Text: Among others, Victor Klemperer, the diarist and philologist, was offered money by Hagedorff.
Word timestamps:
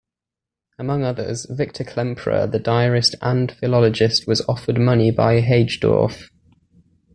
Among 0.79 1.03
others, 1.03 1.45
Victor 1.47 1.83
Klemperer, 1.83 2.51
the 2.51 2.57
diarist 2.57 3.13
and 3.21 3.51
philologist, 3.51 4.25
was 4.25 4.41
offered 4.49 4.79
money 4.79 5.11
by 5.11 5.41
Hagedorff. 5.43 6.31